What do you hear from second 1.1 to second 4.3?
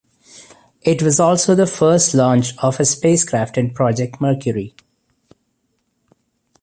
also the first launch of a spacecraft in Project